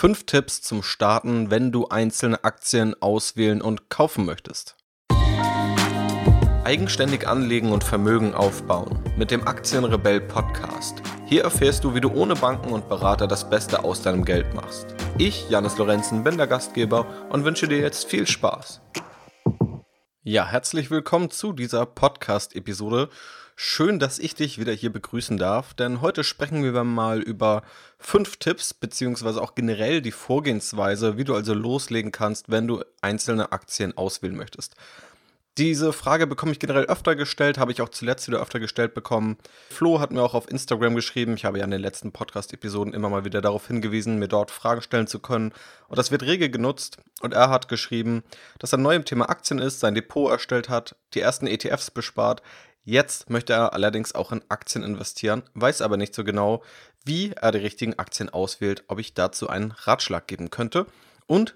[0.00, 4.76] Fünf Tipps zum Starten, wenn du einzelne Aktien auswählen und kaufen möchtest.
[6.62, 11.02] Eigenständig anlegen und Vermögen aufbauen mit dem Aktienrebell Podcast.
[11.26, 14.86] Hier erfährst du, wie du ohne Banken und Berater das Beste aus deinem Geld machst.
[15.18, 18.80] Ich, Janis Lorenzen, bin der Gastgeber und wünsche dir jetzt viel Spaß.
[20.22, 23.08] Ja, herzlich willkommen zu dieser Podcast-Episode.
[23.60, 27.64] Schön, dass ich dich wieder hier begrüßen darf, denn heute sprechen wir mal über
[27.98, 33.50] fünf Tipps, beziehungsweise auch generell die Vorgehensweise, wie du also loslegen kannst, wenn du einzelne
[33.50, 34.76] Aktien auswählen möchtest.
[35.58, 39.38] Diese Frage bekomme ich generell öfter gestellt, habe ich auch zuletzt wieder öfter gestellt bekommen.
[39.70, 43.08] Flo hat mir auch auf Instagram geschrieben, ich habe ja in den letzten Podcast-Episoden immer
[43.08, 45.52] mal wieder darauf hingewiesen, mir dort Fragen stellen zu können.
[45.88, 46.98] Und das wird rege genutzt.
[47.22, 48.22] Und er hat geschrieben,
[48.60, 52.40] dass er neu im Thema Aktien ist, sein Depot erstellt hat, die ersten ETFs bespart,
[52.90, 56.62] Jetzt möchte er allerdings auch in Aktien investieren, weiß aber nicht so genau,
[57.04, 60.86] wie er die richtigen Aktien auswählt, ob ich dazu einen Ratschlag geben könnte.
[61.26, 61.54] Und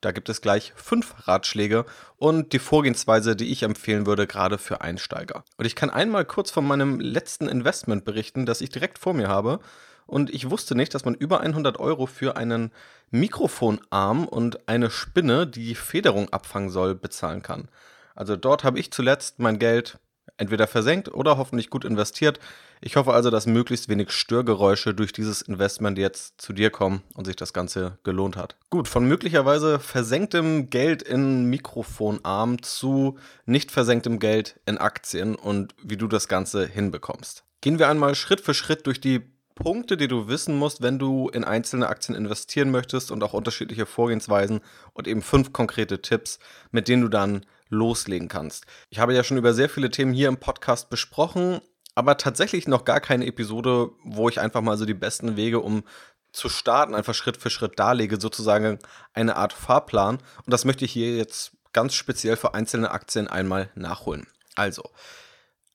[0.00, 1.84] da gibt es gleich fünf Ratschläge
[2.16, 5.44] und die Vorgehensweise, die ich empfehlen würde, gerade für Einsteiger.
[5.58, 9.28] Und ich kann einmal kurz von meinem letzten Investment berichten, das ich direkt vor mir
[9.28, 9.60] habe.
[10.06, 12.72] Und ich wusste nicht, dass man über 100 Euro für einen
[13.10, 17.68] Mikrofonarm und eine Spinne, die Federung abfangen soll, bezahlen kann.
[18.14, 19.98] Also dort habe ich zuletzt mein Geld
[20.36, 22.38] entweder versenkt oder hoffentlich gut investiert.
[22.80, 27.26] Ich hoffe also, dass möglichst wenig Störgeräusche durch dieses Investment jetzt zu dir kommen und
[27.26, 28.56] sich das Ganze gelohnt hat.
[28.70, 35.96] Gut, von möglicherweise versenktem Geld in Mikrofonarm zu nicht versenktem Geld in Aktien und wie
[35.96, 37.44] du das Ganze hinbekommst.
[37.60, 39.20] Gehen wir einmal Schritt für Schritt durch die
[39.60, 43.84] Punkte, die du wissen musst, wenn du in einzelne Aktien investieren möchtest und auch unterschiedliche
[43.84, 44.60] Vorgehensweisen
[44.94, 46.38] und eben fünf konkrete Tipps,
[46.70, 48.66] mit denen du dann loslegen kannst.
[48.90, 51.60] Ich habe ja schon über sehr viele Themen hier im Podcast besprochen,
[51.94, 55.84] aber tatsächlich noch gar keine Episode, wo ich einfach mal so die besten Wege, um
[56.32, 58.78] zu starten, einfach Schritt für Schritt darlege, sozusagen
[59.12, 60.16] eine Art Fahrplan.
[60.16, 64.26] Und das möchte ich hier jetzt ganz speziell für einzelne Aktien einmal nachholen.
[64.54, 64.90] Also,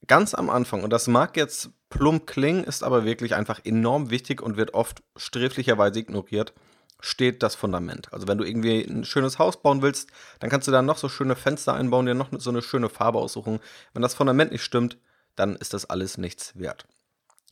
[0.08, 4.42] ganz am Anfang, und das mag jetzt plump klingen, ist aber wirklich einfach enorm wichtig
[4.42, 6.54] und wird oft sträflicherweise ignoriert
[7.00, 8.12] steht das Fundament.
[8.12, 11.10] Also wenn du irgendwie ein schönes Haus bauen willst, dann kannst du da noch so
[11.10, 13.60] schöne Fenster einbauen, dir noch so eine schöne Farbe aussuchen.
[13.94, 14.98] Wenn das Fundament nicht stimmt,
[15.36, 16.86] dann ist das alles nichts wert.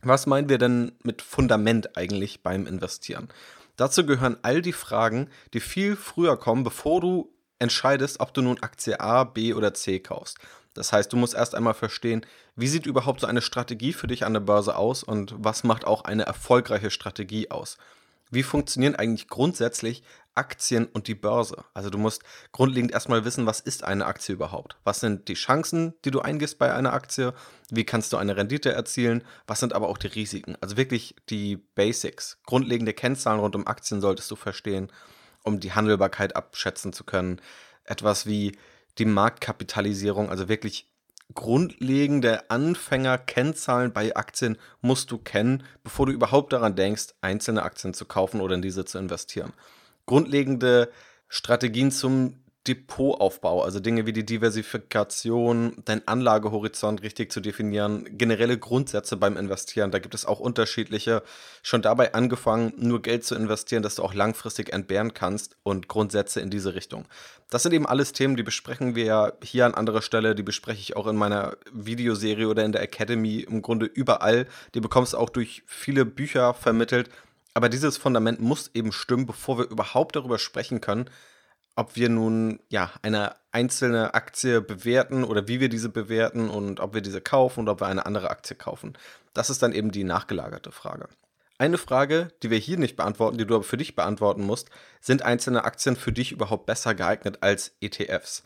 [0.02, 3.30] Was meinen wir denn mit Fundament eigentlich beim Investieren?
[3.76, 8.62] Dazu gehören all die Fragen, die viel früher kommen, bevor du entscheidest, ob du nun
[8.62, 10.38] Aktie A, B oder C kaufst.
[10.74, 14.26] Das heißt, du musst erst einmal verstehen, wie sieht überhaupt so eine Strategie für dich
[14.26, 17.78] an der Börse aus und was macht auch eine erfolgreiche Strategie aus
[18.34, 20.04] wie funktionieren eigentlich grundsätzlich
[20.36, 21.64] Aktien und die Börse?
[21.74, 24.78] Also du musst grundlegend erstmal wissen, was ist eine Aktie überhaupt?
[24.84, 27.34] Was sind die Chancen, die du eingehst bei einer Aktie?
[27.70, 29.24] Wie kannst du eine Rendite erzielen?
[29.48, 30.58] Was sind aber auch die Risiken?
[30.62, 34.92] Also wirklich die Basics, grundlegende Kennzahlen rund um Aktien solltest du verstehen,
[35.44, 37.42] um die Handelbarkeit abschätzen zu können.
[37.84, 38.58] Etwas wie
[38.98, 40.93] die Marktkapitalisierung, also wirklich
[41.34, 48.06] grundlegende Anfängerkennzahlen bei Aktien musst du kennen, bevor du überhaupt daran denkst, einzelne Aktien zu
[48.06, 49.54] kaufen oder in diese zu investieren.
[50.06, 50.92] Grundlegende
[51.28, 59.18] Strategien zum Depotaufbau, also Dinge wie die Diversifikation, dein Anlagehorizont richtig zu definieren, generelle Grundsätze
[59.18, 59.92] beim Investieren.
[59.92, 61.24] Da gibt es auch unterschiedliche.
[61.62, 66.40] Schon dabei angefangen, nur Geld zu investieren, das du auch langfristig entbehren kannst und Grundsätze
[66.40, 67.06] in diese Richtung.
[67.50, 70.80] Das sind eben alles Themen, die besprechen wir ja hier an anderer Stelle, die bespreche
[70.80, 74.48] ich auch in meiner Videoserie oder in der Academy im Grunde überall.
[74.74, 77.10] Die bekommst du auch durch viele Bücher vermittelt.
[77.54, 81.10] Aber dieses Fundament muss eben stimmen, bevor wir überhaupt darüber sprechen können,
[81.76, 86.94] ob wir nun ja eine einzelne Aktie bewerten oder wie wir diese bewerten und ob
[86.94, 88.94] wir diese kaufen oder ob wir eine andere Aktie kaufen.
[89.34, 91.08] Das ist dann eben die nachgelagerte Frage.
[91.58, 94.70] Eine Frage, die wir hier nicht beantworten, die du aber für dich beantworten musst,
[95.00, 98.44] sind einzelne Aktien für dich überhaupt besser geeignet als ETFs?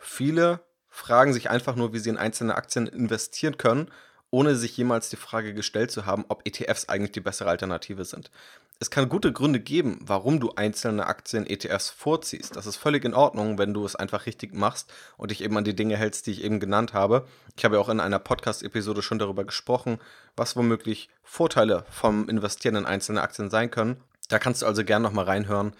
[0.00, 3.90] Viele fragen sich einfach nur, wie sie in einzelne Aktien investieren können,
[4.30, 8.30] ohne sich jemals die Frage gestellt zu haben, ob ETFs eigentlich die bessere Alternative sind
[8.78, 12.56] es kann gute Gründe geben, warum du einzelne Aktien-ETFs vorziehst.
[12.56, 15.64] Das ist völlig in Ordnung, wenn du es einfach richtig machst und dich eben an
[15.64, 17.26] die Dinge hältst, die ich eben genannt habe.
[17.56, 19.98] Ich habe ja auch in einer Podcast-Episode schon darüber gesprochen,
[20.36, 23.96] was womöglich Vorteile vom Investieren in einzelne Aktien sein können.
[24.28, 25.72] Da kannst du also gerne nochmal reinhören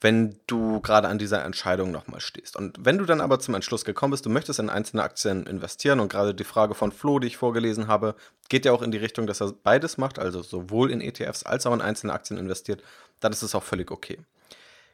[0.00, 2.56] wenn du gerade an dieser Entscheidung nochmal stehst.
[2.56, 6.00] Und wenn du dann aber zum Entschluss gekommen bist, du möchtest in einzelne Aktien investieren
[6.00, 8.14] und gerade die Frage von Flo, die ich vorgelesen habe,
[8.48, 11.66] geht ja auch in die Richtung, dass er beides macht, also sowohl in ETFs als
[11.66, 12.82] auch in einzelne Aktien investiert,
[13.20, 14.18] dann ist es auch völlig okay.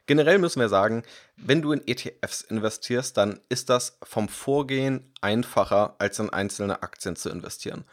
[0.07, 1.03] Generell müssen wir sagen,
[1.37, 7.15] wenn du in ETFs investierst, dann ist das vom Vorgehen einfacher, als in einzelne Aktien
[7.15, 7.85] zu investieren.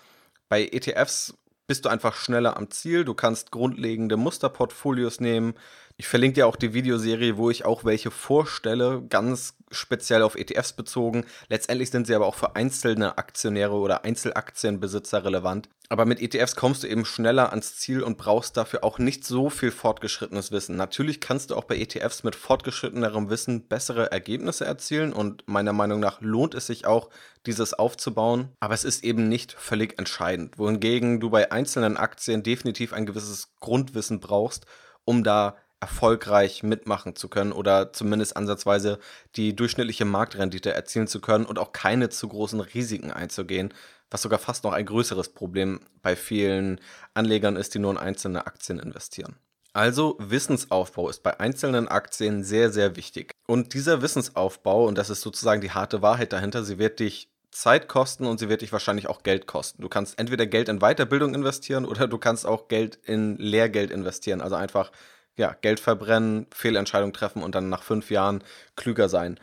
[0.49, 1.35] Bei ETFs
[1.67, 5.55] bist du einfach schneller am Ziel, du kannst grundlegende Musterportfolios nehmen,
[6.01, 10.73] Ich verlinke dir auch die Videoserie, wo ich auch welche vorstelle, ganz speziell auf ETFs
[10.73, 11.25] bezogen.
[11.49, 15.69] Letztendlich sind sie aber auch für einzelne Aktionäre oder Einzelaktienbesitzer relevant.
[15.89, 19.51] Aber mit ETFs kommst du eben schneller ans Ziel und brauchst dafür auch nicht so
[19.51, 20.77] viel fortgeschrittenes Wissen.
[20.77, 25.99] Natürlich kannst du auch bei ETFs mit fortgeschrittenerem Wissen bessere Ergebnisse erzielen und meiner Meinung
[25.99, 27.11] nach lohnt es sich auch,
[27.45, 28.51] dieses aufzubauen.
[28.61, 30.59] Aber es ist eben nicht völlig entscheidend.
[30.59, 34.65] Wohingegen du bei einzelnen Aktien definitiv ein gewisses Grundwissen brauchst,
[35.05, 38.99] um da erfolgreich mitmachen zu können oder zumindest ansatzweise
[39.37, 43.73] die durchschnittliche Marktrendite erzielen zu können und auch keine zu großen Risiken einzugehen,
[44.11, 46.81] was sogar fast noch ein größeres Problem bei vielen
[47.15, 49.37] Anlegern ist, die nur in einzelne Aktien investieren.
[49.73, 53.31] Also Wissensaufbau ist bei einzelnen Aktien sehr, sehr wichtig.
[53.47, 57.89] Und dieser Wissensaufbau, und das ist sozusagen die harte Wahrheit dahinter, sie wird dich Zeit
[57.89, 59.83] kosten und sie wird dich wahrscheinlich auch Geld kosten.
[59.83, 64.41] Du kannst entweder Geld in Weiterbildung investieren oder du kannst auch Geld in Lehrgeld investieren.
[64.41, 64.91] Also einfach
[65.39, 68.45] ja, Geld verbrennen, Fehlentscheidungen treffen und dann nach fünf Jahren
[68.77, 69.41] klüger sein.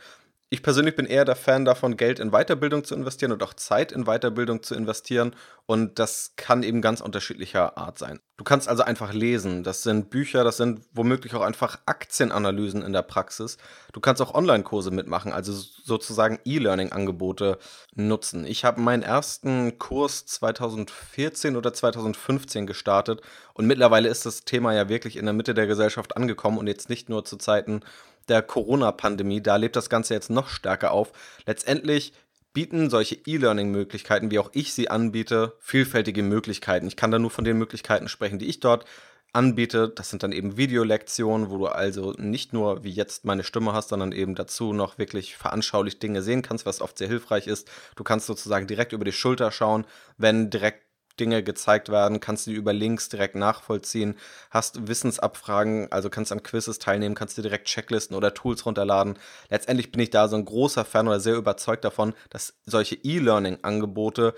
[0.48, 3.90] Ich persönlich bin eher der Fan davon, Geld in Weiterbildung zu investieren und auch Zeit
[3.90, 5.34] in Weiterbildung zu investieren.
[5.66, 8.20] Und das kann eben ganz unterschiedlicher Art sein.
[8.36, 9.64] Du kannst also einfach lesen.
[9.64, 13.56] Das sind Bücher, das sind womöglich auch einfach Aktienanalysen in der Praxis.
[13.92, 17.58] Du kannst auch Online-Kurse mitmachen, also sozusagen E-Learning-Angebote
[17.96, 18.46] nutzen.
[18.46, 23.20] Ich habe meinen ersten Kurs 2014 oder 2015 gestartet
[23.54, 26.88] und mittlerweile ist das Thema ja wirklich in der Mitte der Gesellschaft angekommen und jetzt
[26.88, 27.80] nicht nur zu Zeiten
[28.28, 29.40] der Corona-Pandemie.
[29.40, 31.12] Da lebt das Ganze jetzt noch stärker auf.
[31.46, 32.12] Letztendlich
[32.52, 36.86] bieten solche E-Learning-Möglichkeiten, wie auch ich sie anbiete, vielfältige Möglichkeiten.
[36.86, 38.86] Ich kann da nur von den Möglichkeiten sprechen, die ich dort
[39.34, 39.90] anbiete.
[39.90, 43.90] Das sind dann eben Videolektionen, wo du also nicht nur wie jetzt meine Stimme hast,
[43.90, 47.70] sondern eben dazu noch wirklich veranschaulich Dinge sehen kannst, was oft sehr hilfreich ist.
[47.94, 49.86] Du kannst sozusagen direkt über die Schulter schauen,
[50.16, 50.85] wenn direkt
[51.20, 54.16] Dinge gezeigt werden, kannst du die über Links direkt nachvollziehen,
[54.50, 59.18] hast Wissensabfragen, also kannst an Quizzes teilnehmen, kannst dir direkt Checklisten oder Tools runterladen.
[59.48, 64.34] Letztendlich bin ich da so ein großer Fan oder sehr überzeugt davon, dass solche E-Learning-Angebote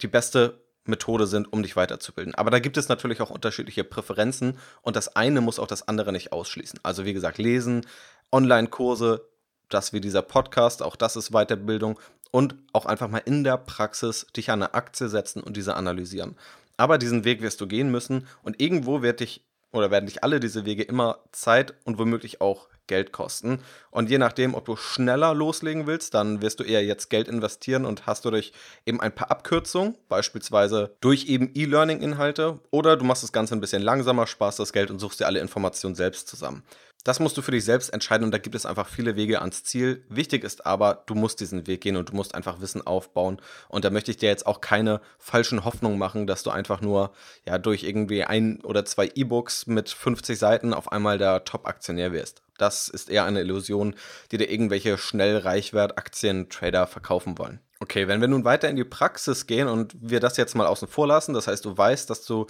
[0.00, 2.34] die beste Methode sind, um dich weiterzubilden.
[2.34, 6.12] Aber da gibt es natürlich auch unterschiedliche Präferenzen und das eine muss auch das andere
[6.12, 6.80] nicht ausschließen.
[6.82, 7.86] Also wie gesagt, lesen,
[8.32, 9.28] Online-Kurse,
[9.68, 11.98] das wie dieser Podcast, auch das ist Weiterbildung
[12.32, 16.36] und auch einfach mal in der Praxis dich an eine Aktie setzen und diese analysieren.
[16.76, 20.40] Aber diesen Weg wirst du gehen müssen und irgendwo wird dich oder werden dich alle
[20.40, 23.60] diese Wege immer Zeit und womöglich auch Geld kosten.
[23.90, 27.84] Und je nachdem, ob du schneller loslegen willst, dann wirst du eher jetzt Geld investieren
[27.84, 28.52] und hast du durch
[28.84, 33.82] eben ein paar Abkürzungen, beispielsweise durch eben E-Learning-Inhalte, oder du machst das Ganze ein bisschen
[33.82, 36.64] langsamer, sparst das Geld und suchst dir alle Informationen selbst zusammen.
[37.04, 39.64] Das musst du für dich selbst entscheiden und da gibt es einfach viele Wege ans
[39.64, 40.04] Ziel.
[40.08, 43.40] Wichtig ist aber, du musst diesen Weg gehen und du musst einfach Wissen aufbauen.
[43.68, 47.12] Und da möchte ich dir jetzt auch keine falschen Hoffnungen machen, dass du einfach nur
[47.46, 52.42] ja durch irgendwie ein oder zwei E-Books mit 50 Seiten auf einmal der Top-Aktionär wirst.
[52.56, 53.96] Das ist eher eine Illusion,
[54.30, 57.60] die dir irgendwelche schnell Reichwert-Aktien-Trader verkaufen wollen.
[57.80, 60.86] Okay, wenn wir nun weiter in die Praxis gehen und wir das jetzt mal außen
[60.86, 62.46] vor lassen, das heißt, du weißt, dass du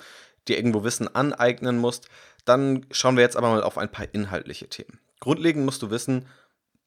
[0.49, 2.09] dir irgendwo Wissen aneignen musst,
[2.45, 4.99] dann schauen wir jetzt aber mal auf ein paar inhaltliche Themen.
[5.21, 6.27] Grundlegend musst du wissen,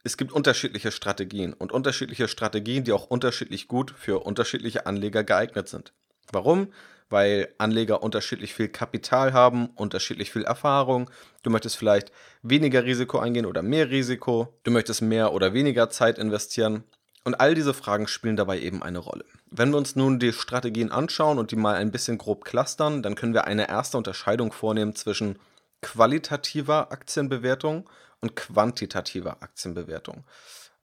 [0.04, 5.68] es gibt unterschiedliche Strategien und unterschiedliche Strategien, die auch unterschiedlich gut für unterschiedliche Anleger geeignet
[5.68, 5.94] sind.
[6.32, 6.72] Warum?
[7.10, 11.10] Weil Anleger unterschiedlich viel Kapital haben, unterschiedlich viel Erfahrung.
[11.44, 12.12] Du möchtest vielleicht
[12.44, 14.56] weniger Risiko eingehen oder mehr Risiko.
[14.64, 16.84] Du möchtest mehr oder weniger Zeit investieren.
[17.26, 19.26] Und all diese Fragen spielen dabei eben eine Rolle.
[19.50, 23.16] Wenn wir uns nun die Strategien anschauen und die mal ein bisschen grob clustern, dann
[23.16, 25.40] können wir eine erste Unterscheidung vornehmen zwischen
[25.82, 27.90] qualitativer Aktienbewertung
[28.22, 30.24] und quantitativer Aktienbewertung.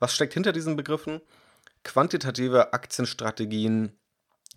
[0.01, 1.21] Was steckt hinter diesen Begriffen?
[1.85, 3.97] Quantitative Aktienstrategien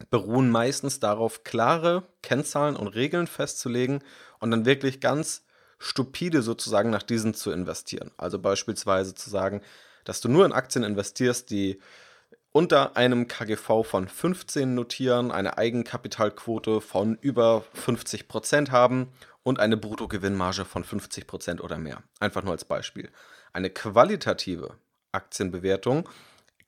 [0.09, 4.03] beruhen meistens darauf, klare Kennzahlen und Regeln festzulegen
[4.39, 5.43] und dann wirklich ganz
[5.77, 8.11] stupide sozusagen nach diesen zu investieren.
[8.17, 9.61] Also beispielsweise zu sagen,
[10.05, 11.79] dass du nur in Aktien investierst, die
[12.53, 19.11] unter einem KGV von 15 notieren, eine Eigenkapitalquote von über 50% haben
[19.43, 22.01] und eine Bruttogewinnmarge von 50% oder mehr.
[22.21, 23.11] Einfach nur als Beispiel.
[23.51, 24.77] Eine qualitative
[25.11, 26.07] Aktienbewertung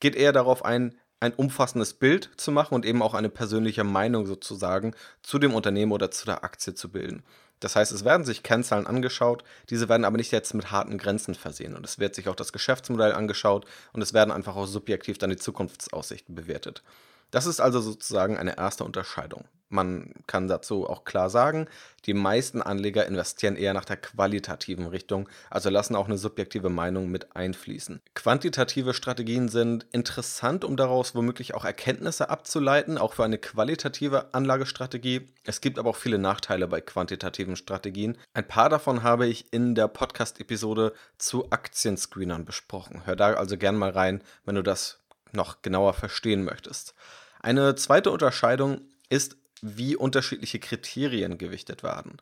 [0.01, 4.25] geht eher darauf ein, ein umfassendes Bild zu machen und eben auch eine persönliche Meinung
[4.25, 7.23] sozusagen zu dem Unternehmen oder zu der Aktie zu bilden.
[7.59, 11.35] Das heißt, es werden sich Kennzahlen angeschaut, diese werden aber nicht jetzt mit harten Grenzen
[11.35, 11.75] versehen.
[11.75, 15.29] Und es wird sich auch das Geschäftsmodell angeschaut und es werden einfach auch subjektiv dann
[15.31, 16.83] die Zukunftsaussichten bewertet.
[17.31, 19.45] Das ist also sozusagen eine erste Unterscheidung.
[19.69, 21.67] Man kann dazu auch klar sagen,
[22.05, 27.09] die meisten Anleger investieren eher nach der qualitativen Richtung, also lassen auch eine subjektive Meinung
[27.09, 28.01] mit einfließen.
[28.13, 35.27] Quantitative Strategien sind interessant, um daraus womöglich auch Erkenntnisse abzuleiten, auch für eine qualitative Anlagestrategie.
[35.43, 38.17] Es gibt aber auch viele Nachteile bei quantitativen Strategien.
[38.33, 43.05] Ein paar davon habe ich in der Podcast-Episode zu Aktienscreenern besprochen.
[43.05, 44.99] Hör da also gern mal rein, wenn du das
[45.33, 46.93] noch genauer verstehen möchtest.
[47.41, 52.17] Eine zweite Unterscheidung ist wie unterschiedliche Kriterien gewichtet werden.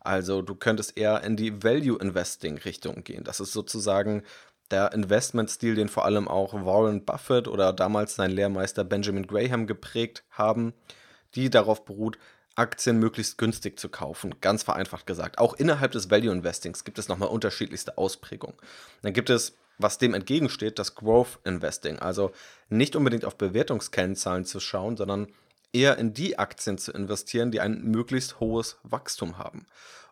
[0.00, 3.24] Also du könntest eher in die Value Investing Richtung gehen.
[3.24, 4.22] Das ist sozusagen
[4.70, 10.24] der Investmentstil, den vor allem auch Warren Buffett oder damals sein Lehrmeister Benjamin Graham geprägt
[10.30, 10.72] haben,
[11.34, 12.18] die darauf beruht,
[12.56, 15.38] Aktien möglichst günstig zu kaufen, ganz vereinfacht gesagt.
[15.38, 18.56] Auch innerhalb des Value Investings gibt es nochmal unterschiedlichste Ausprägungen.
[19.02, 22.32] Dann gibt es, was dem entgegensteht, das Growth Investing, also
[22.68, 25.28] nicht unbedingt auf Bewertungskennzahlen zu schauen, sondern
[25.72, 29.66] eher in die Aktien zu investieren, die ein möglichst hohes Wachstum haben.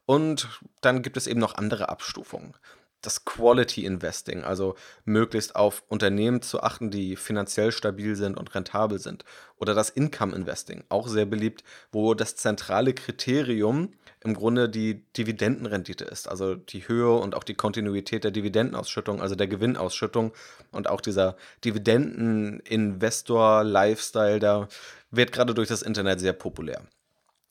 [0.07, 0.49] Und
[0.81, 2.55] dann gibt es eben noch andere Abstufungen.
[3.01, 4.75] Das Quality Investing, also
[5.05, 9.25] möglichst auf Unternehmen zu achten, die finanziell stabil sind und rentabel sind.
[9.57, 11.63] Oder das Income Investing, auch sehr beliebt,
[11.93, 13.93] wo das zentrale Kriterium
[14.25, 19.37] im Grunde die Dividendenrendite ist, also die Höhe und auch die Kontinuität der Dividendenausschüttung, also
[19.37, 20.33] der Gewinnausschüttung
[20.73, 24.67] und auch dieser Dividenden-Investor-Lifestyle, da
[25.11, 26.83] wird gerade durch das Internet sehr populär.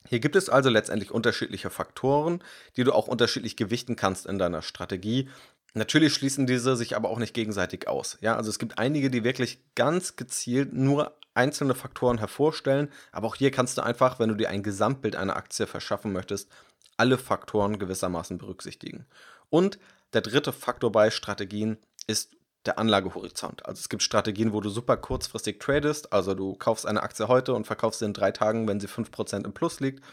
[0.08, 2.42] Hier gibt es also letztendlich unterschiedliche Faktoren,
[2.76, 5.28] die du auch unterschiedlich gewichten kannst in deiner Strategie.
[5.74, 8.16] Natürlich schließen diese sich aber auch nicht gegenseitig aus.
[8.22, 13.36] Ja, also es gibt einige, die wirklich ganz gezielt nur einzelne Faktoren hervorstellen, aber auch
[13.36, 16.50] hier kannst du einfach, wenn du dir ein Gesamtbild einer Aktie verschaffen möchtest,
[16.96, 19.06] alle Faktoren gewissermaßen berücksichtigen.
[19.50, 19.78] Und
[20.14, 22.37] der dritte Faktor bei Strategien ist
[22.68, 23.66] der Anlagehorizont.
[23.66, 27.54] Also es gibt Strategien, wo du super kurzfristig tradest, also du kaufst eine Aktie heute
[27.54, 30.04] und verkaufst sie in drei Tagen, wenn sie 5% im Plus liegt,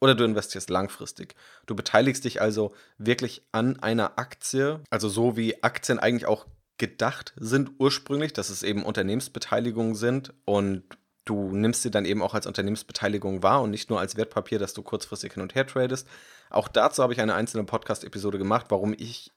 [0.00, 1.34] oder du investierst langfristig.
[1.66, 6.46] Du beteiligst dich also wirklich an einer Aktie, also so wie Aktien eigentlich auch
[6.78, 10.84] gedacht sind ursprünglich, dass es eben Unternehmensbeteiligungen sind und
[11.24, 14.74] du nimmst sie dann eben auch als Unternehmensbeteiligung wahr und nicht nur als Wertpapier, das
[14.74, 16.06] du kurzfristig hin und her tradest.
[16.50, 19.32] Auch dazu habe ich eine einzelne Podcast-Episode gemacht, warum ich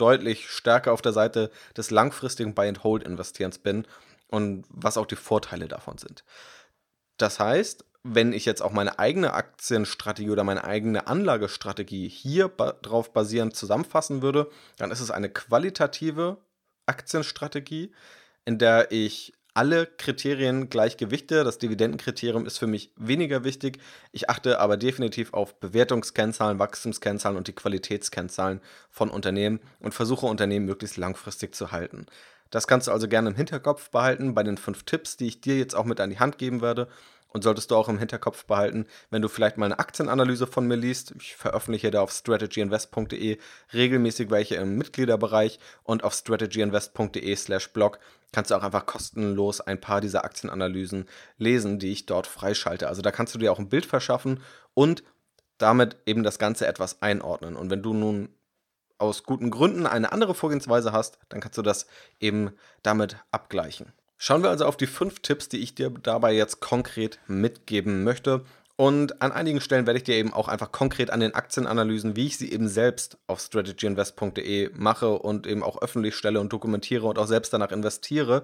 [0.00, 3.86] deutlich stärker auf der Seite des langfristigen Buy-and-Hold-Investierens bin
[4.28, 6.24] und was auch die Vorteile davon sind.
[7.16, 12.72] Das heißt, wenn ich jetzt auch meine eigene Aktienstrategie oder meine eigene Anlagestrategie hier ba
[12.72, 16.38] drauf basierend zusammenfassen würde, dann ist es eine qualitative
[16.86, 17.92] Aktienstrategie,
[18.46, 21.44] in der ich alle Kriterien gleich gewichte.
[21.44, 23.78] Das Dividendenkriterium ist für mich weniger wichtig.
[24.12, 30.66] Ich achte aber definitiv auf Bewertungskennzahlen, Wachstumskennzahlen und die Qualitätskennzahlen von Unternehmen und versuche Unternehmen
[30.66, 32.06] möglichst langfristig zu halten.
[32.50, 35.56] Das kannst du also gerne im Hinterkopf behalten bei den fünf Tipps, die ich dir
[35.56, 36.88] jetzt auch mit an die Hand geben werde.
[37.32, 40.74] Und solltest du auch im Hinterkopf behalten, wenn du vielleicht mal eine Aktienanalyse von mir
[40.74, 41.14] liest.
[41.20, 43.38] Ich veröffentliche da auf strategyinvest.de
[43.72, 48.00] regelmäßig welche im Mitgliederbereich und auf strategyinvest.de slash blog
[48.32, 51.06] kannst du auch einfach kostenlos ein paar dieser Aktienanalysen
[51.36, 52.88] lesen, die ich dort freischalte.
[52.88, 54.40] Also da kannst du dir auch ein Bild verschaffen
[54.74, 55.02] und
[55.58, 57.56] damit eben das Ganze etwas einordnen.
[57.56, 58.28] Und wenn du nun
[58.98, 61.86] aus guten Gründen eine andere Vorgehensweise hast, dann kannst du das
[62.20, 63.92] eben damit abgleichen.
[64.18, 68.44] Schauen wir also auf die fünf Tipps, die ich dir dabei jetzt konkret mitgeben möchte.
[68.80, 72.28] Und an einigen Stellen werde ich dir eben auch einfach konkret an den Aktienanalysen, wie
[72.28, 77.18] ich sie eben selbst auf strategyinvest.de mache und eben auch öffentlich stelle und dokumentiere und
[77.18, 78.42] auch selbst danach investiere,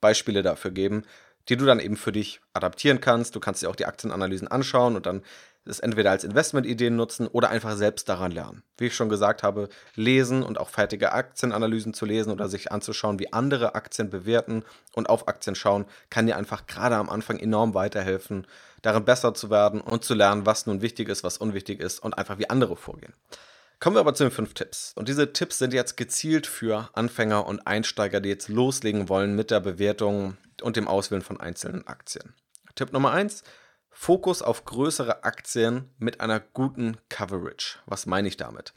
[0.00, 1.04] Beispiele dafür geben,
[1.48, 3.36] die du dann eben für dich adaptieren kannst.
[3.36, 5.22] Du kannst dir auch die Aktienanalysen anschauen und dann
[5.64, 8.62] es entweder als Investmentideen nutzen oder einfach selbst daran lernen.
[8.78, 13.18] Wie ich schon gesagt habe, lesen und auch fertige Aktienanalysen zu lesen oder sich anzuschauen,
[13.18, 14.64] wie andere Aktien bewerten
[14.94, 18.46] und auf Aktien schauen, kann dir einfach gerade am Anfang enorm weiterhelfen,
[18.82, 22.16] darin besser zu werden und zu lernen, was nun wichtig ist, was unwichtig ist und
[22.16, 23.12] einfach wie andere vorgehen.
[23.80, 24.92] Kommen wir aber zu den fünf Tipps.
[24.94, 29.50] Und diese Tipps sind jetzt gezielt für Anfänger und Einsteiger, die jetzt loslegen wollen mit
[29.50, 32.34] der Bewertung und dem Auswählen von einzelnen Aktien.
[32.74, 33.42] Tipp Nummer eins:
[33.90, 37.78] Fokus auf größere Aktien mit einer guten Coverage.
[37.86, 38.72] Was meine ich damit?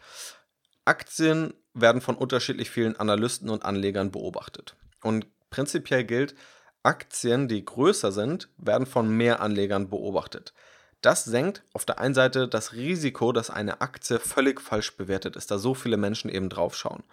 [0.85, 4.75] Aktien werden von unterschiedlich vielen Analysten und Anlegern beobachtet.
[5.01, 6.35] Und prinzipiell gilt,
[6.83, 10.53] Aktien, die größer sind, werden von mehr Anlegern beobachtet.
[11.01, 15.51] Das senkt auf der einen Seite das Risiko, dass eine Aktie völlig falsch bewertet ist,
[15.51, 17.03] da so viele Menschen eben draufschauen.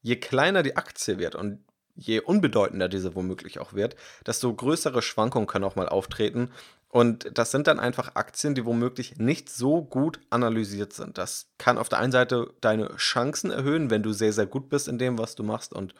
[0.00, 5.46] Je kleiner die Aktie wird und je unbedeutender diese womöglich auch wird, desto größere Schwankungen
[5.46, 6.50] können auch mal auftreten.
[6.92, 11.16] Und das sind dann einfach Aktien, die womöglich nicht so gut analysiert sind.
[11.16, 14.88] Das kann auf der einen Seite deine Chancen erhöhen, wenn du sehr, sehr gut bist
[14.88, 15.94] in dem, was du machst und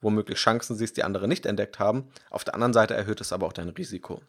[0.00, 2.08] womöglich Chancen siehst, die andere nicht entdeckt haben.
[2.30, 4.22] Auf der anderen Seite erhöht es aber auch dein Risiko.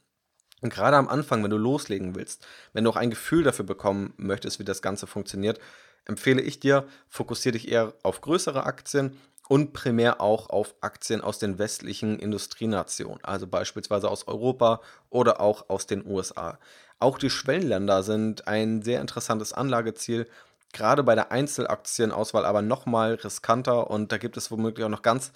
[0.59, 4.13] Und gerade am Anfang, wenn du loslegen willst, wenn du auch ein Gefühl dafür bekommen
[4.17, 5.61] möchtest, wie das Ganze funktioniert,
[6.05, 9.17] empfehle ich dir, fokussiere dich eher auf größere Aktien
[9.47, 15.69] und primär auch auf Aktien aus den westlichen Industrienationen, also beispielsweise aus Europa oder auch
[15.69, 16.57] aus den USA.
[16.99, 20.27] Auch die Schwellenländer sind ein sehr interessantes Anlageziel,
[20.71, 25.33] gerade bei der Einzelaktienauswahl aber nochmal riskanter und da gibt es womöglich auch noch ganz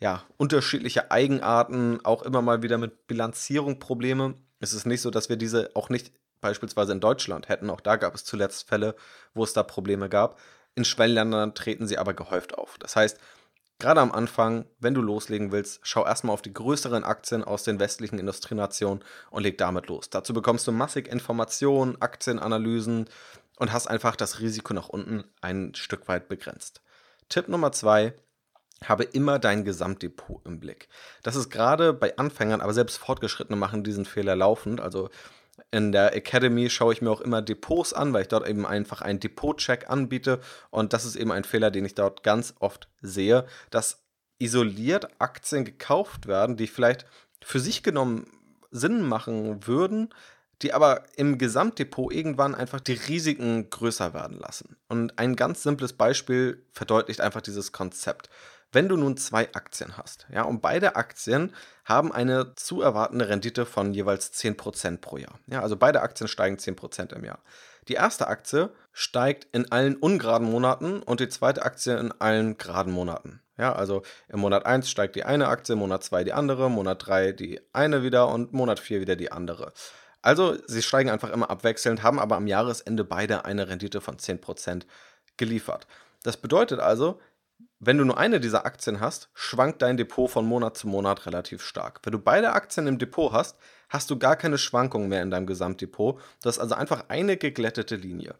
[0.00, 4.34] ja, unterschiedliche Eigenarten, auch immer mal wieder mit Bilanzierung Probleme.
[4.60, 6.12] Es ist nicht so, dass wir diese auch nicht
[6.44, 7.70] beispielsweise in Deutschland hätten.
[7.70, 8.94] Auch da gab es zuletzt Fälle,
[9.32, 10.38] wo es da Probleme gab.
[10.74, 12.76] In Schwellenländern treten sie aber gehäuft auf.
[12.78, 13.18] Das heißt,
[13.78, 17.80] gerade am Anfang, wenn du loslegen willst, schau erstmal auf die größeren Aktien aus den
[17.80, 20.10] westlichen Industrienationen und leg damit los.
[20.10, 23.08] Dazu bekommst du massig Informationen, Aktienanalysen
[23.56, 26.82] und hast einfach das Risiko nach unten ein Stück weit begrenzt.
[27.30, 28.12] Tipp Nummer zwei,
[28.86, 30.88] habe immer dein Gesamtdepot im Blick.
[31.22, 34.82] Das ist gerade bei Anfängern, aber selbst Fortgeschrittene machen diesen Fehler laufend.
[34.82, 35.08] Also
[35.70, 39.02] in der Academy schaue ich mir auch immer Depots an, weil ich dort eben einfach
[39.02, 40.40] einen Depot-Check anbiete.
[40.70, 44.02] Und das ist eben ein Fehler, den ich dort ganz oft sehe, dass
[44.38, 47.06] isoliert Aktien gekauft werden, die vielleicht
[47.42, 48.26] für sich genommen
[48.70, 50.12] Sinn machen würden,
[50.62, 54.76] die aber im Gesamtdepot irgendwann einfach die Risiken größer werden lassen.
[54.88, 58.28] Und ein ganz simples Beispiel verdeutlicht einfach dieses Konzept.
[58.74, 61.54] Wenn du nun zwei Aktien hast, ja, und beide Aktien
[61.84, 65.38] haben eine zu erwartende Rendite von jeweils 10% pro Jahr.
[65.46, 67.38] Ja, also beide Aktien steigen 10% im Jahr.
[67.86, 72.92] Die erste Aktie steigt in allen ungeraden Monaten und die zweite Aktie in allen geraden
[72.92, 73.40] Monaten.
[73.56, 77.30] Ja, also im Monat 1 steigt die eine Aktie, Monat 2 die andere, Monat 3
[77.32, 79.72] die eine wieder und Monat 4 wieder die andere.
[80.20, 84.82] Also sie steigen einfach immer abwechselnd, haben aber am Jahresende beide eine Rendite von 10%
[85.36, 85.86] geliefert.
[86.24, 87.20] Das bedeutet also,
[87.80, 91.62] wenn du nur eine dieser Aktien hast, schwankt dein Depot von Monat zu Monat relativ
[91.62, 92.00] stark.
[92.02, 95.46] Wenn du beide Aktien im Depot hast, hast du gar keine Schwankungen mehr in deinem
[95.46, 96.20] Gesamtdepot.
[96.42, 98.34] Du hast also einfach eine geglättete Linie.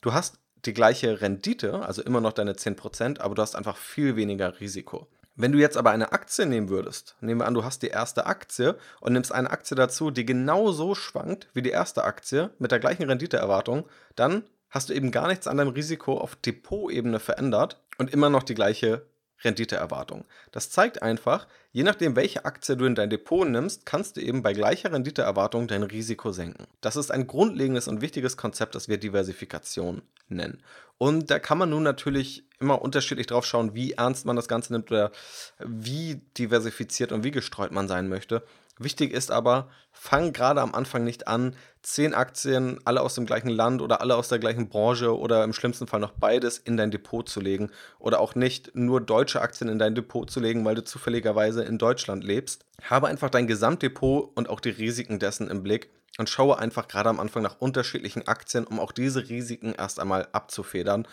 [0.00, 4.16] Du hast die gleiche Rendite, also immer noch deine 10%, aber du hast einfach viel
[4.16, 5.08] weniger Risiko.
[5.36, 8.26] Wenn du jetzt aber eine Aktie nehmen würdest, nehmen wir an, du hast die erste
[8.26, 12.80] Aktie und nimmst eine Aktie dazu, die genauso schwankt wie die erste Aktie mit der
[12.80, 18.10] gleichen Renditeerwartung, dann hast du eben gar nichts an deinem Risiko auf Depotebene verändert und
[18.14, 19.06] immer noch die gleiche
[19.44, 20.24] Renditeerwartung.
[20.52, 24.42] Das zeigt einfach, je nachdem, welche Aktie du in dein Depot nimmst, kannst du eben
[24.42, 26.66] bei gleicher Renditeerwartung dein Risiko senken.
[26.80, 30.62] Das ist ein grundlegendes und wichtiges Konzept, das wir Diversifikation nennen.
[30.96, 34.72] Und da kann man nun natürlich immer unterschiedlich drauf schauen, wie ernst man das Ganze
[34.72, 35.12] nimmt oder
[35.58, 38.42] wie diversifiziert und wie gestreut man sein möchte.
[38.82, 43.50] Wichtig ist aber, fang gerade am Anfang nicht an, zehn Aktien, alle aus dem gleichen
[43.50, 46.90] Land oder alle aus der gleichen Branche oder im schlimmsten Fall noch beides in dein
[46.90, 50.76] Depot zu legen oder auch nicht nur deutsche Aktien in dein Depot zu legen, weil
[50.76, 52.64] du zufälligerweise in Deutschland lebst.
[52.82, 57.10] Habe einfach dein Gesamtdepot und auch die Risiken dessen im Blick und schaue einfach gerade
[57.10, 61.06] am Anfang nach unterschiedlichen Aktien, um auch diese Risiken erst einmal abzufedern.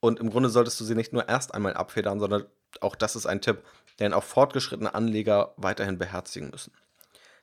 [0.00, 2.46] Und im Grunde solltest du sie nicht nur erst einmal abfedern, sondern
[2.80, 3.58] auch das ist ein Tipp,
[3.98, 6.72] den auch fortgeschrittene Anleger weiterhin beherzigen müssen.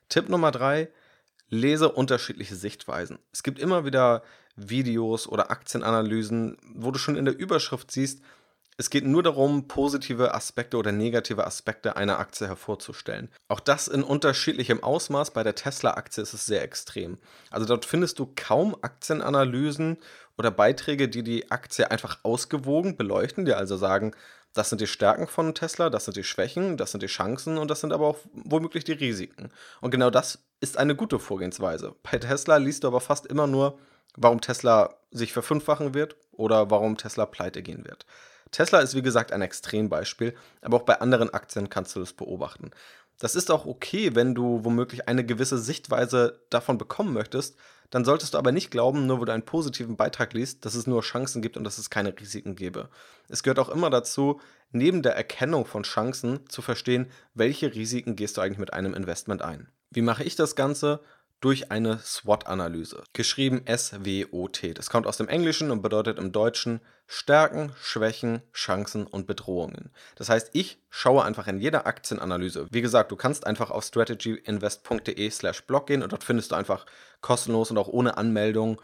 [0.08, 0.88] Tipp Nummer drei,
[1.48, 3.18] lese unterschiedliche Sichtweisen.
[3.32, 4.22] Es gibt immer wieder
[4.56, 8.20] Videos oder Aktienanalysen, wo du schon in der Überschrift siehst,
[8.80, 13.28] es geht nur darum, positive Aspekte oder negative Aspekte einer Aktie hervorzustellen.
[13.48, 15.32] Auch das in unterschiedlichem Ausmaß.
[15.32, 17.18] Bei der Tesla-Aktie ist es sehr extrem.
[17.50, 19.96] Also dort findest du kaum Aktienanalysen
[20.36, 24.12] oder Beiträge, die die Aktie einfach ausgewogen beleuchten, die also sagen,
[24.58, 27.70] das sind die Stärken von Tesla, das sind die Schwächen, das sind die Chancen und
[27.70, 29.50] das sind aber auch womöglich die Risiken.
[29.80, 31.94] Und genau das ist eine gute Vorgehensweise.
[32.02, 33.78] Bei Tesla liest du aber fast immer nur,
[34.16, 38.04] warum Tesla sich verfünffachen wird oder warum Tesla pleite gehen wird.
[38.50, 42.72] Tesla ist wie gesagt ein Extrembeispiel, aber auch bei anderen Aktien kannst du das beobachten.
[43.20, 47.56] Das ist auch okay, wenn du womöglich eine gewisse Sichtweise davon bekommen möchtest,
[47.90, 50.86] dann solltest du aber nicht glauben, nur weil du einen positiven Beitrag liest, dass es
[50.86, 52.90] nur Chancen gibt und dass es keine Risiken gäbe.
[53.28, 54.40] Es gehört auch immer dazu,
[54.72, 59.42] neben der Erkennung von Chancen zu verstehen, welche Risiken gehst du eigentlich mit einem Investment
[59.42, 59.68] ein.
[59.90, 61.00] Wie mache ich das Ganze?
[61.40, 64.74] Durch eine SWOT-Analyse, geschrieben S-W-O-T.
[64.74, 69.92] Das kommt aus dem Englischen und bedeutet im Deutschen Stärken, Schwächen, Chancen und Bedrohungen.
[70.16, 72.66] Das heißt, ich schaue einfach in jeder Aktienanalyse.
[72.70, 76.86] Wie gesagt, du kannst einfach auf strategyinvest.de slash blog gehen und dort findest du einfach
[77.20, 78.80] kostenlos und auch ohne Anmeldung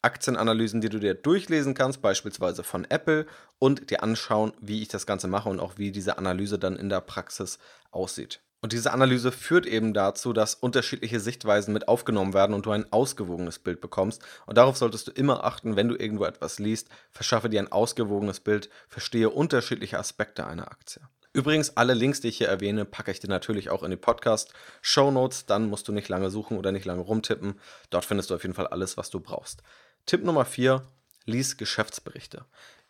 [0.00, 3.26] Aktienanalysen, die du dir durchlesen kannst, beispielsweise von Apple,
[3.58, 6.88] und dir anschauen, wie ich das Ganze mache und auch wie diese Analyse dann in
[6.88, 7.58] der Praxis
[7.90, 8.40] aussieht.
[8.60, 12.92] Und diese Analyse führt eben dazu, dass unterschiedliche Sichtweisen mit aufgenommen werden und du ein
[12.92, 14.22] ausgewogenes Bild bekommst.
[14.46, 16.88] Und darauf solltest du immer achten, wenn du irgendwo etwas liest.
[17.10, 21.02] Verschaffe dir ein ausgewogenes Bild, verstehe unterschiedliche Aspekte einer Aktie.
[21.32, 25.12] Übrigens, alle Links, die ich hier erwähne, packe ich dir natürlich auch in die Podcast-Show
[25.12, 25.46] Notes.
[25.46, 27.60] Dann musst du nicht lange suchen oder nicht lange rumtippen.
[27.90, 29.62] Dort findest du auf jeden Fall alles, was du brauchst.
[30.06, 30.82] Tipp Nummer 4,
[31.26, 32.44] lies Geschäftsberichte.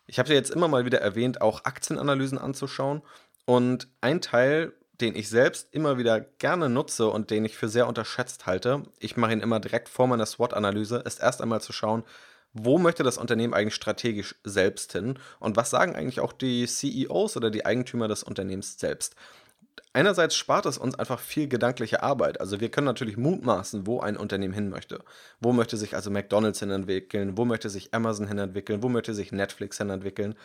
[0.07, 3.03] Ich habe dir jetzt immer mal wieder erwähnt, auch Aktienanalysen anzuschauen.
[3.45, 7.87] Und ein Teil, den ich selbst immer wieder gerne nutze und den ich für sehr
[7.87, 12.03] unterschätzt halte, ich mache ihn immer direkt vor meiner SWOT-Analyse, ist erst einmal zu schauen,
[12.53, 17.37] wo möchte das Unternehmen eigentlich strategisch selbst hin und was sagen eigentlich auch die CEOs
[17.37, 19.15] oder die Eigentümer des Unternehmens selbst.
[19.93, 22.39] Einerseits spart es uns einfach viel gedankliche Arbeit.
[22.39, 24.99] Also wir können natürlich mutmaßen, wo ein Unternehmen hin möchte.
[25.39, 27.37] Wo möchte sich also McDonald's hin entwickeln?
[27.37, 28.83] Wo möchte sich Amazon hin entwickeln?
[28.83, 30.35] Wo möchte sich Netflix hin entwickeln?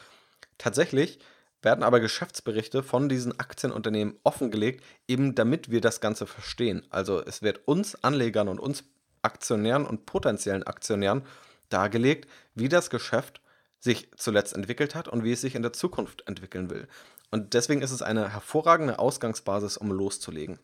[0.56, 1.18] Tatsächlich
[1.64, 6.86] werden aber Geschäftsberichte von diesen Aktienunternehmen offengelegt, eben damit wir das Ganze verstehen.
[6.90, 8.84] Also es wird uns Anlegern und uns
[9.22, 11.22] Aktionären und potenziellen Aktionären
[11.70, 13.40] dargelegt, wie das Geschäft
[13.80, 16.88] sich zuletzt entwickelt hat und wie es sich in der Zukunft entwickeln will.
[17.30, 20.58] Und deswegen ist es eine hervorragende Ausgangsbasis, um loszulegen.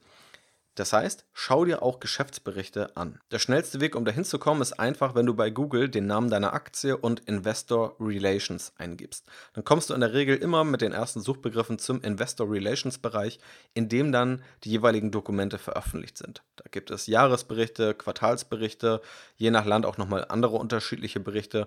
[0.76, 3.18] Das heißt, schau dir auch Geschäftsberichte an.
[3.32, 6.30] Der schnellste Weg, um dahin zu kommen, ist einfach, wenn du bei Google den Namen
[6.30, 9.26] deiner Aktie und Investor Relations eingibst.
[9.52, 13.40] Dann kommst du in der Regel immer mit den ersten Suchbegriffen zum Investor Relations Bereich,
[13.74, 16.42] in dem dann die jeweiligen Dokumente veröffentlicht sind.
[16.56, 19.00] Da gibt es Jahresberichte, Quartalsberichte,
[19.36, 21.66] je nach Land auch nochmal andere unterschiedliche Berichte.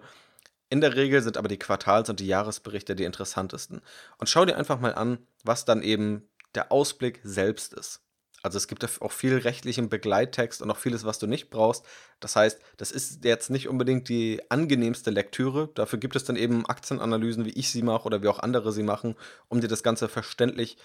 [0.69, 3.81] In der Regel sind aber die Quartals- und die Jahresberichte die interessantesten.
[4.17, 7.99] Und schau dir einfach mal an, was dann eben der Ausblick selbst ist.
[8.43, 11.85] Also es gibt auch viel rechtlichen Begleittext und auch vieles, was du nicht brauchst.
[12.19, 15.69] Das heißt, das ist jetzt nicht unbedingt die angenehmste Lektüre.
[15.75, 18.83] Dafür gibt es dann eben Aktienanalysen, wie ich sie mache oder wie auch andere sie
[18.83, 19.15] machen,
[19.47, 20.77] um dir das Ganze verständlich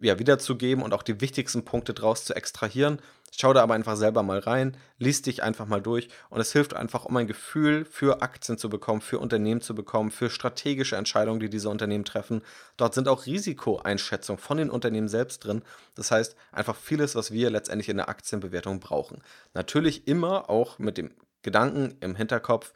[0.00, 3.00] ja, wiederzugeben und auch die wichtigsten Punkte draus zu extrahieren.
[3.32, 6.74] Schau da aber einfach selber mal rein, liest dich einfach mal durch und es hilft
[6.74, 11.38] einfach, um ein Gefühl für Aktien zu bekommen, für Unternehmen zu bekommen, für strategische Entscheidungen,
[11.38, 12.42] die diese Unternehmen treffen.
[12.76, 15.62] Dort sind auch Risikoeinschätzungen von den Unternehmen selbst drin.
[15.94, 19.22] Das heißt, einfach vieles, was wir letztendlich in der Aktienbewertung brauchen.
[19.54, 22.72] Natürlich immer auch mit dem Gedanken im Hinterkopf,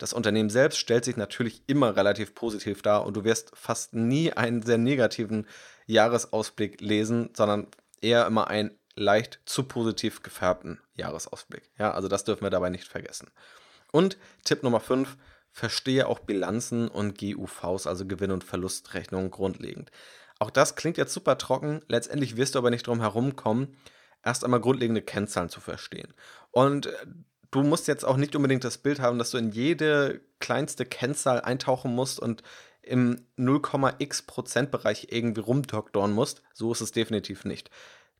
[0.00, 4.32] das Unternehmen selbst stellt sich natürlich immer relativ positiv dar und du wirst fast nie
[4.32, 5.46] einen sehr negativen
[5.92, 7.66] Jahresausblick lesen, sondern
[8.00, 11.70] eher immer einen leicht zu positiv gefärbten Jahresausblick.
[11.78, 13.30] Ja, also das dürfen wir dabei nicht vergessen.
[13.92, 15.16] Und Tipp Nummer 5,
[15.52, 19.90] verstehe auch Bilanzen und GUVs, also Gewinn- und Verlustrechnungen grundlegend.
[20.38, 23.76] Auch das klingt jetzt super trocken, letztendlich wirst du aber nicht drum herum kommen,
[24.24, 26.14] erst einmal grundlegende Kennzahlen zu verstehen.
[26.50, 26.92] Und äh,
[27.50, 31.40] du musst jetzt auch nicht unbedingt das Bild haben, dass du in jede kleinste Kennzahl
[31.40, 32.42] eintauchen musst und
[32.82, 36.42] im 0,x Prozent Bereich irgendwie rumdoktoren musst.
[36.54, 37.70] So ist es definitiv nicht.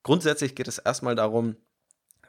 [0.03, 1.57] Grundsätzlich geht es erstmal darum,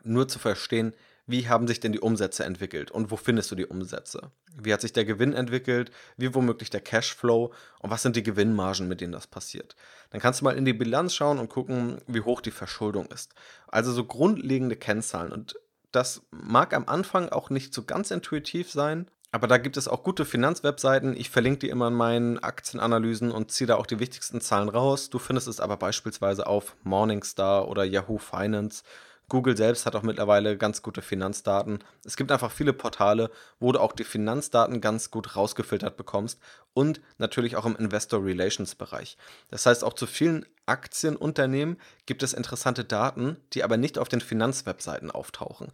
[0.04, 0.94] nur zu verstehen,
[1.28, 4.32] wie haben sich denn die Umsätze entwickelt und wo findest du die Umsätze?
[4.60, 5.92] Wie hat sich der Gewinn entwickelt?
[6.18, 7.54] Wie womöglich der Cashflow?
[7.80, 9.76] Und was sind die Gewinnmargen, mit denen das passiert?
[10.10, 13.34] Dann kannst du mal in die Bilanz schauen und gucken, wie hoch die Verschuldung ist.
[13.68, 15.32] Also so grundlegende Kennzahlen.
[15.32, 15.56] Und
[15.92, 20.04] das mag am Anfang auch nicht so ganz intuitiv sein, aber da gibt es auch
[20.04, 21.16] gute Finanzwebseiten.
[21.16, 25.10] Ich verlinke die immer in meinen Aktienanalysen und ziehe da auch die wichtigsten Zahlen raus.
[25.10, 28.84] Du findest es aber beispielsweise auf Morningstar oder Yahoo Finance.
[29.30, 31.80] Google selbst hat auch mittlerweile ganz gute Finanzdaten.
[32.04, 36.42] Es gibt einfach viele Portale, wo du auch die Finanzdaten ganz gut rausgefiltert bekommst
[36.74, 39.16] und natürlich auch im Investor Relations Bereich.
[39.48, 44.20] Das heißt, auch zu vielen Aktienunternehmen gibt es interessante Daten, die aber nicht auf den
[44.20, 45.72] Finanzwebseiten auftauchen.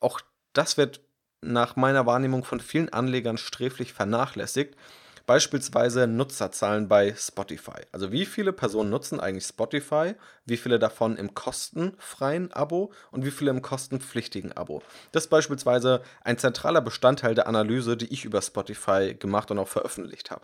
[0.00, 0.20] Auch
[0.52, 1.00] das wird
[1.42, 4.76] nach meiner Wahrnehmung von vielen Anlegern sträflich vernachlässigt.
[5.26, 7.82] Beispielsweise Nutzerzahlen bei Spotify.
[7.92, 13.30] Also wie viele Personen nutzen eigentlich Spotify, wie viele davon im kostenfreien Abo und wie
[13.30, 14.82] viele im kostenpflichtigen Abo.
[15.12, 19.68] Das ist beispielsweise ein zentraler Bestandteil der Analyse, die ich über Spotify gemacht und auch
[19.68, 20.42] veröffentlicht habe.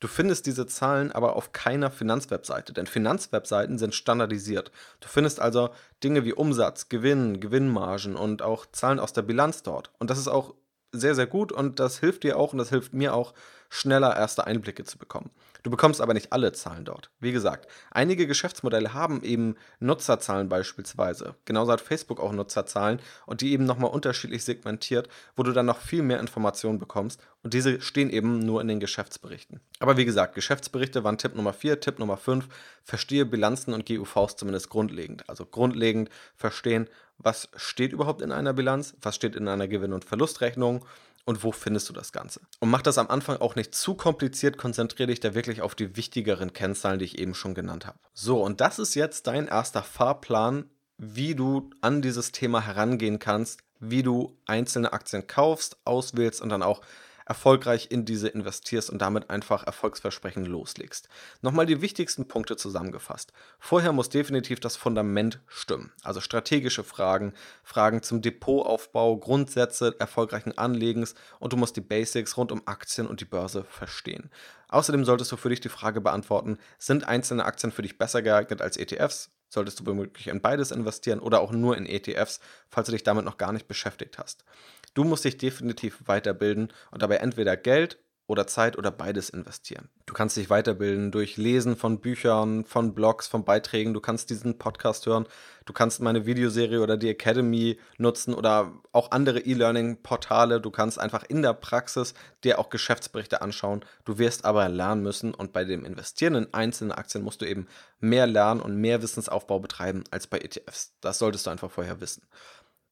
[0.00, 4.70] Du findest diese Zahlen aber auf keiner Finanzwebseite, denn Finanzwebseiten sind standardisiert.
[5.00, 5.70] Du findest also
[6.04, 9.90] Dinge wie Umsatz, Gewinn, Gewinnmargen und auch Zahlen aus der Bilanz dort.
[9.98, 10.54] Und das ist auch
[10.92, 13.34] sehr, sehr gut und das hilft dir auch und das hilft mir auch,
[13.70, 15.30] schneller erste Einblicke zu bekommen.
[15.62, 17.10] Du bekommst aber nicht alle Zahlen dort.
[17.20, 21.34] Wie gesagt, einige Geschäftsmodelle haben eben Nutzerzahlen beispielsweise.
[21.44, 25.80] Genauso hat Facebook auch Nutzerzahlen und die eben nochmal unterschiedlich segmentiert, wo du dann noch
[25.80, 29.60] viel mehr Informationen bekommst und diese stehen eben nur in den Geschäftsberichten.
[29.80, 32.48] Aber wie gesagt, Geschäftsberichte waren Tipp Nummer 4, Tipp Nummer 5,
[32.82, 35.28] verstehe Bilanzen und GUVs zumindest grundlegend.
[35.28, 40.04] Also grundlegend verstehen, was steht überhaupt in einer Bilanz, was steht in einer Gewinn- und
[40.04, 40.84] Verlustrechnung
[41.28, 42.40] und wo findest du das Ganze.
[42.58, 45.94] Und mach das am Anfang auch nicht zu kompliziert, konzentriere dich da wirklich auf die
[45.94, 47.98] wichtigeren Kennzahlen, die ich eben schon genannt habe.
[48.14, 53.60] So, und das ist jetzt dein erster Fahrplan, wie du an dieses Thema herangehen kannst,
[53.78, 56.80] wie du einzelne Aktien kaufst, auswählst und dann auch
[57.28, 61.08] erfolgreich in diese investierst und damit einfach erfolgsversprechend loslegst.
[61.42, 63.32] Nochmal die wichtigsten Punkte zusammengefasst.
[63.58, 65.92] Vorher muss definitiv das Fundament stimmen.
[66.02, 72.50] Also strategische Fragen, Fragen zum Depotaufbau, Grundsätze erfolgreichen Anlegens und du musst die Basics rund
[72.50, 74.30] um Aktien und die Börse verstehen.
[74.68, 78.62] Außerdem solltest du für dich die Frage beantworten, sind einzelne Aktien für dich besser geeignet
[78.62, 79.30] als ETFs?
[79.50, 83.24] Solltest du womöglich in beides investieren oder auch nur in ETFs, falls du dich damit
[83.24, 84.44] noch gar nicht beschäftigt hast.
[84.94, 87.98] Du musst dich definitiv weiterbilden und dabei entweder Geld
[88.28, 89.88] oder Zeit oder beides investieren.
[90.04, 93.94] Du kannst dich weiterbilden durch Lesen von Büchern, von Blogs, von Beiträgen.
[93.94, 95.26] Du kannst diesen Podcast hören.
[95.64, 100.60] Du kannst meine Videoserie oder die Academy nutzen oder auch andere E-Learning-Portale.
[100.60, 102.12] Du kannst einfach in der Praxis
[102.44, 103.84] dir auch Geschäftsberichte anschauen.
[104.04, 107.66] Du wirst aber lernen müssen und bei dem Investieren in einzelne Aktien musst du eben
[107.98, 110.94] mehr lernen und mehr Wissensaufbau betreiben als bei ETFs.
[111.00, 112.26] Das solltest du einfach vorher wissen.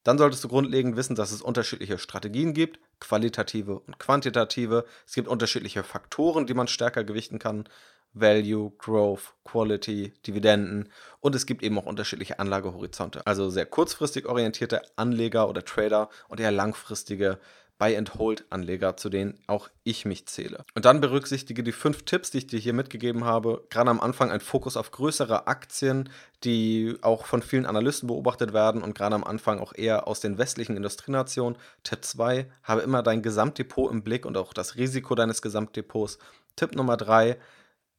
[0.06, 4.84] Dann solltest du grundlegend wissen, dass es unterschiedliche Strategien gibt, qualitative und quantitative.
[5.04, 7.68] Es gibt unterschiedliche Faktoren, die man stärker gewichten kann.
[8.12, 13.26] Value, Growth, Quality, Dividenden und es gibt eben auch unterschiedliche Anlagehorizonte.
[13.26, 17.40] Also sehr kurzfristig orientierte Anleger oder Trader und eher langfristige
[17.78, 20.64] Buy-and-Hold-Anleger, zu denen auch ich mich zähle.
[20.74, 23.64] Und dann berücksichtige die fünf Tipps, die ich dir hier mitgegeben habe.
[23.70, 26.08] Gerade am Anfang ein Fokus auf größere Aktien,
[26.44, 30.38] die auch von vielen Analysten beobachtet werden und gerade am Anfang auch eher aus den
[30.38, 31.58] westlichen Industrienationen.
[31.82, 36.18] Tipp 2, habe immer dein Gesamtdepot im Blick und auch das Risiko deines Gesamtdepots.
[36.56, 37.36] Tipp Nummer 3,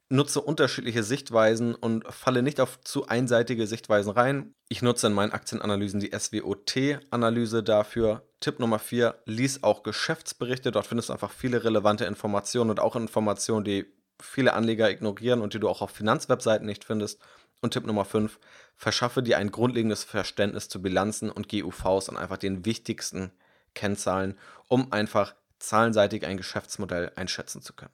[0.09, 4.53] nutze unterschiedliche Sichtweisen und falle nicht auf zu einseitige Sichtweisen rein.
[4.69, 8.23] Ich nutze in meinen Aktienanalysen die SWOT-Analyse dafür.
[8.39, 10.71] Tipp Nummer 4, lies auch Geschäftsberichte.
[10.71, 13.85] Dort findest du einfach viele relevante Informationen und auch Informationen, die
[14.19, 17.19] viele Anleger ignorieren und die du auch auf Finanzwebseiten nicht findest.
[17.61, 18.39] Und Tipp Nummer 5,
[18.75, 23.31] verschaffe dir ein grundlegendes Verständnis zu Bilanzen und GUVs und einfach den wichtigsten
[23.73, 27.93] Kennzahlen, um einfach zahlenseitig ein Geschäftsmodell einschätzen zu können.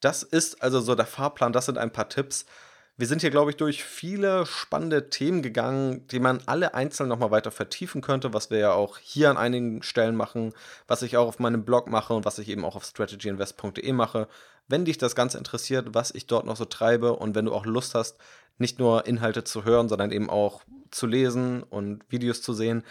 [0.00, 2.46] Das ist also so der Fahrplan, das sind ein paar Tipps.
[2.98, 7.30] Wir sind hier, glaube ich, durch viele spannende Themen gegangen, die man alle einzeln nochmal
[7.30, 10.54] weiter vertiefen könnte, was wir ja auch hier an einigen Stellen machen,
[10.86, 14.28] was ich auch auf meinem Blog mache und was ich eben auch auf strategyinvest.de mache.
[14.66, 17.66] Wenn dich das Ganze interessiert, was ich dort noch so treibe und wenn du auch
[17.66, 18.16] Lust hast,
[18.56, 22.82] nicht nur Inhalte zu hören, sondern eben auch zu lesen und Videos zu sehen,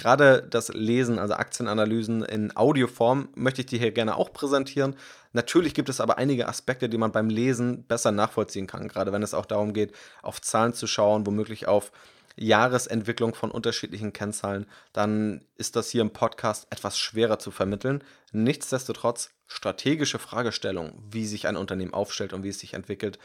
[0.00, 4.96] Gerade das Lesen, also Aktienanalysen in Audioform, möchte ich dir hier gerne auch präsentieren.
[5.34, 9.22] Natürlich gibt es aber einige Aspekte, die man beim Lesen besser nachvollziehen kann, gerade wenn
[9.22, 11.92] es auch darum geht, auf Zahlen zu schauen, womöglich auf
[12.34, 18.02] Jahresentwicklung von unterschiedlichen Kennzahlen, dann ist das hier im Podcast etwas schwerer zu vermitteln.
[18.32, 23.18] Nichtsdestotrotz strategische Fragestellungen, wie sich ein Unternehmen aufstellt und wie es sich entwickelt,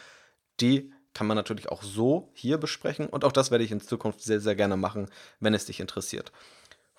[0.59, 4.21] die kann man natürlich auch so hier besprechen und auch das werde ich in Zukunft
[4.21, 5.07] sehr, sehr gerne machen,
[5.39, 6.31] wenn es dich interessiert.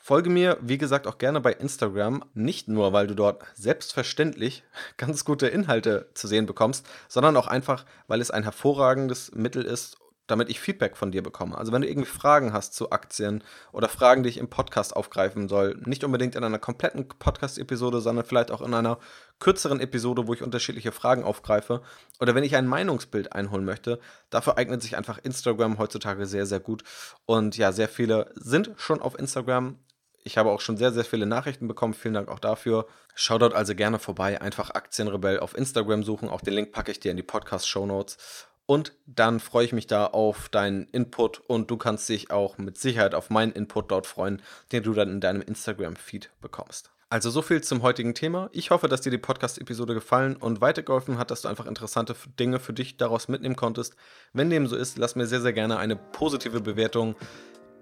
[0.07, 4.63] Folge mir, wie gesagt, auch gerne bei Instagram, nicht nur, weil du dort selbstverständlich
[4.99, 9.99] ganz gute Inhalte zu sehen bekommst, sondern auch einfach, weil es ein hervorragendes Mittel ist,
[10.29, 11.59] damit ich Feedback von dir bekomme.
[11.59, 13.43] Also wenn du irgendwie Fragen hast zu Aktien
[13.73, 18.25] oder Fragen, die ich im Podcast aufgreifen soll, nicht unbedingt in einer kompletten Podcast-Episode, sondern
[18.25, 18.99] vielleicht auch in einer
[19.41, 21.83] kürzeren Episode, wo ich unterschiedliche Fragen aufgreife,
[22.21, 23.99] oder wenn ich ein Meinungsbild einholen möchte,
[24.31, 26.85] dafür eignet sich einfach Instagram heutzutage sehr, sehr gut.
[27.25, 29.81] Und ja, sehr viele sind schon auf Instagram.
[30.27, 31.95] Ich habe auch schon sehr, sehr viele Nachrichten bekommen.
[31.95, 32.87] Vielen Dank auch dafür.
[33.15, 34.41] Schau dort also gerne vorbei.
[34.41, 36.29] Einfach Aktienrebell auf Instagram suchen.
[36.29, 38.19] Auch den Link packe ich dir in die Podcast-Show Notes.
[38.67, 42.77] Und dann freue ich mich da auf deinen Input und du kannst dich auch mit
[42.77, 46.91] Sicherheit auf meinen Input dort freuen, den du dann in deinem Instagram-Feed bekommst.
[47.09, 48.51] Also so viel zum heutigen Thema.
[48.51, 52.59] Ich hoffe, dass dir die Podcast-Episode gefallen und weitergeholfen hat, dass du einfach interessante Dinge
[52.59, 53.95] für dich daraus mitnehmen konntest.
[54.33, 57.15] Wenn dem so ist, lass mir sehr, sehr gerne eine positive Bewertung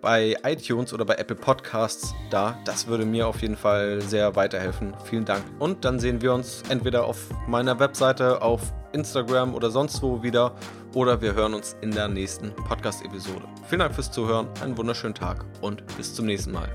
[0.05, 2.59] bei iTunes oder bei Apple Podcasts da.
[2.67, 4.95] Das würde mir auf jeden Fall sehr weiterhelfen.
[5.05, 5.43] Vielen Dank.
[5.59, 8.61] Und dann sehen wir uns entweder auf meiner Webseite, auf
[8.93, 10.55] Instagram oder sonst wo wieder
[10.95, 13.47] oder wir hören uns in der nächsten Podcast-Episode.
[13.67, 16.69] Vielen Dank fürs Zuhören, einen wunderschönen Tag und bis zum nächsten Mal.